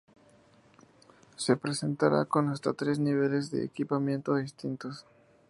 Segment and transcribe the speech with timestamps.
[1.35, 5.05] Se presentará con hasta tres niveles de equipamiento distintos.